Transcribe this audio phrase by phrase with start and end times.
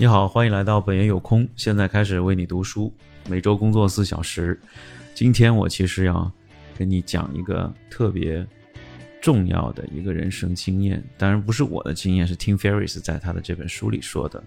[0.00, 2.90] 你好，欢迎来到本爷有空，现在开始为你读书，
[3.28, 4.58] 每周工作四小时。
[5.14, 6.32] 今天我其实要
[6.74, 8.46] 跟你讲一个特别
[9.20, 14.42] 重要的一个人生经验，当然不是我的经验，是 Tim Ferriss 在他的这本书里说的。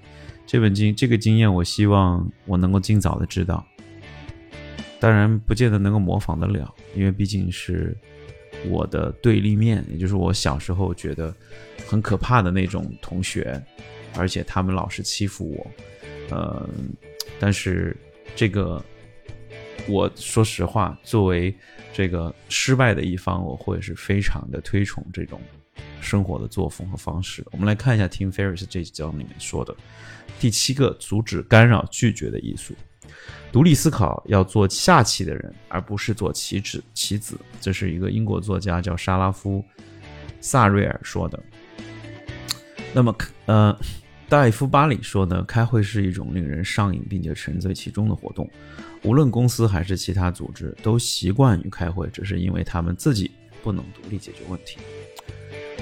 [0.48, 3.64] 这本经这个经验，我希望我能够尽早的知道，
[5.00, 7.96] 当然不见得能够模仿得了，因为毕竟是
[8.72, 11.32] 我的对立面，也就是我小时候觉得
[11.86, 13.64] 很可怕的那种同学，
[14.16, 16.70] 而且他们老是欺负我，呃，
[17.40, 17.96] 但是
[18.36, 18.84] 这个
[19.88, 21.54] 我说实话，作为
[21.94, 25.40] 这个失败的一方，我会是非常的推崇这种
[26.02, 27.46] 生活的作风和方式。
[27.52, 29.76] 我们来看一下 Tim Ferris》这几章里面说的。
[30.40, 32.74] 第七个，阻止干扰拒绝的艺术，
[33.52, 36.84] 独立思考，要做下棋的人，而不是做棋子。
[36.94, 39.64] 棋子，这是一个英国作家叫沙拉夫·
[40.42, 41.42] 萨瑞尔说的。
[42.94, 43.78] 那么，呃，
[44.30, 48.50] 戴夫·巴里说呢，开会是一种令人上瘾并且沉醉其中的活动。
[49.04, 53.30] 无论公司还是其他组织，都习惯于开会，只是因为他们自己
[53.62, 54.78] 不能独立解决问题。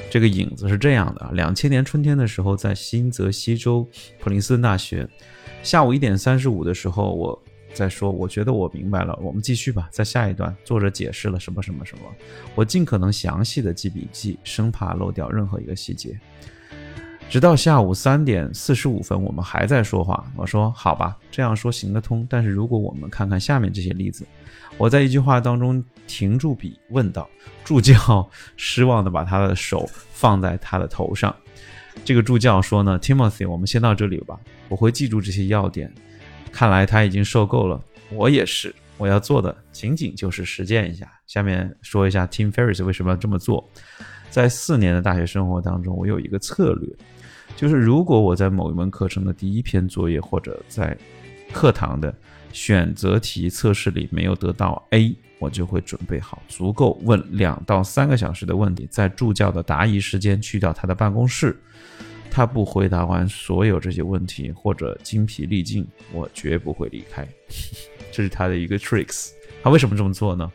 [0.09, 3.88] 这个影子是这样的：两千年春天的时候，在新泽西州
[4.19, 5.07] 普林斯顿大学，
[5.63, 7.41] 下午一点三十五的时候，我
[7.73, 9.17] 在说，我觉得我明白了。
[9.21, 12.03] 我们继续吧，在下一段，作者解释了什么什么什么。
[12.53, 16.19] 我尽可能详细的记笔记，生怕漏掉任何一个细节。
[17.31, 20.29] 直到下午三点四十五分，我们还在说话。
[20.35, 22.27] 我说：“好吧，这样说行得通。
[22.29, 24.27] 但是如果我们看看下面这些例子，
[24.77, 27.25] 我在一句话当中停住笔，问道。”
[27.63, 31.33] 助教失望地把他的手放在他的头上。
[32.03, 35.89] 这个助教说呢：“Timothy，我们先到这里吧，我会记住这些要点。”
[36.51, 37.81] 看来他已经受够了。
[38.09, 41.09] 我也是，我要做的仅仅就是实践一下。
[41.27, 43.66] 下面说一下 Tim Ferriss 为什么要这么做。
[44.31, 46.89] 在四年的大学生活当中，我有一个策略。
[47.57, 50.97] 就是如果我在某一门课程的第一篇作业，或者在
[51.51, 52.11] 课堂的
[52.53, 61.56] 选择题测试里没有得到 A，我就会准备好足够问两到三个小时的问题，在助教的答疑时间去到他的办公室。
[62.33, 67.27] 他不回答完所有这些问题或者精疲力尽，我绝不会离开。
[68.13, 69.31] 这是他的一个 tricks。
[69.61, 70.50] 他为什么这么做呢？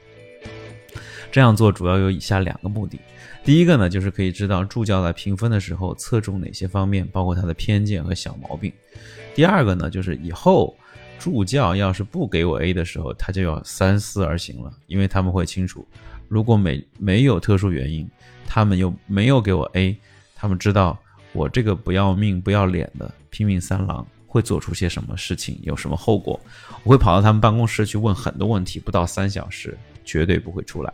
[1.30, 2.98] 这样做主要有以下两个目的。
[3.44, 8.72] 第一个呢，就是可以知道助教在评分的时候侧重哪些方面，包括他的偏见和小毛病。
[9.34, 10.74] 第二个呢，就是以后
[11.18, 15.86] 助教要是不给我 A 的时候，他就要三思而行了，因为他们会清楚，
[16.28, 18.08] 如果没没有特殊原因，
[18.46, 19.96] 他们又没有给我 A，
[20.34, 20.98] 他们知道
[21.32, 26.40] 我这个不要命不要脸的拼命三郎会做出些什么事情，有什么后果。
[26.82, 30.92] 我会跑到他们办公室去问很多问题，不到三小时绝对不会出来。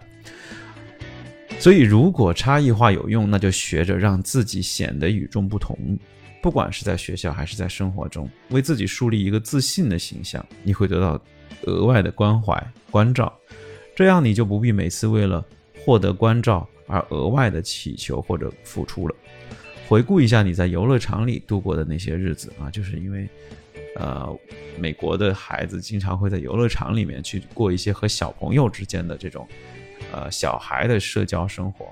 [1.58, 5.96] 所以，如果差异化有用，那就学着让自己显得与众不同。
[6.42, 11.20] 不管是在学校还是在生活中，为自己树立一个自信的形象，你会得到
[11.66, 12.60] 额外的关怀
[12.90, 13.32] 关照。
[13.94, 15.44] 这样你就不必每次为了
[15.84, 19.14] 获得关照而额外的祈求或者付出了。
[19.88, 23.28] 回顾一下你在游乐场里度过的那些日子啊，就是因为，
[23.94, 24.36] 呃，
[24.80, 29.46] 美国的孩子经常会在游乐场里面去过一些和小朋友之间的这种。
[30.12, 31.90] 呃，小孩的社交生活，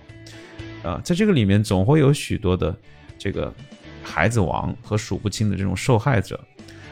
[0.82, 2.76] 啊，在这个里面总会有许多的
[3.18, 3.52] 这个
[4.02, 6.38] 孩子王和数不清的这种受害者，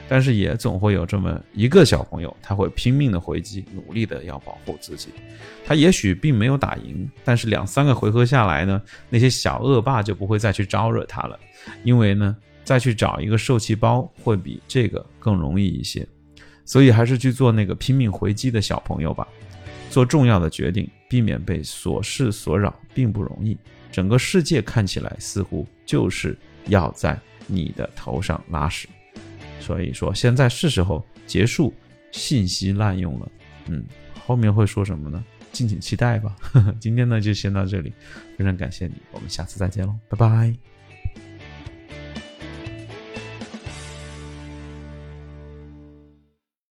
[0.08, 5.10] 但是也总会有这么一个小朋友，他会拼命的回击，努力的要保护自己。
[5.66, 8.80] 他也许并没有打赢，但是两三个回合下来呢，
[9.10, 11.38] 那些小恶霸就不会再去招惹他了，
[11.84, 12.34] 因为呢，
[12.64, 16.06] 再去找一个受气包会比这个更容易一些。
[16.64, 19.28] 所以还是去做那个拼命回击的小朋友吧。
[19.98, 23.58] 做重要的决定，避免被琐事所扰，并不容易。
[23.90, 26.38] 整个世界看起来似乎就是
[26.68, 28.88] 要在你的头上拉屎，
[29.58, 31.74] 所以说现在是时候结束
[32.12, 33.28] 信息滥用了。
[33.66, 33.84] 嗯，
[34.24, 35.24] 后面会说什么呢？
[35.50, 36.36] 敬请期待吧。
[36.78, 37.92] 今天呢就先到这里，
[38.36, 40.77] 非常感谢你，我们下次再见喽，拜拜。